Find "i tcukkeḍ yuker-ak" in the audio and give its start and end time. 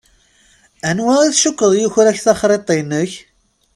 1.23-2.17